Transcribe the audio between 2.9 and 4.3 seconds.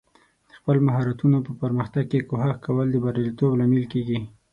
د بریالیتوب لامل کیږي.